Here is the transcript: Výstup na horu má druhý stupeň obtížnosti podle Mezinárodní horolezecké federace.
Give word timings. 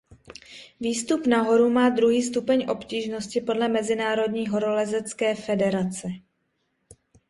Výstup 0.79 1.27
na 1.27 1.41
horu 1.41 1.69
má 1.69 1.89
druhý 1.89 2.23
stupeň 2.23 2.65
obtížnosti 2.69 3.41
podle 3.41 3.67
Mezinárodní 3.67 4.47
horolezecké 4.47 5.35
federace. 5.35 6.07